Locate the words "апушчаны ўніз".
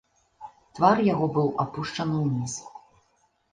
1.65-2.53